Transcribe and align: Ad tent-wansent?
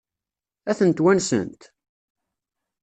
Ad 0.69 0.75
tent-wansent? 0.77 1.61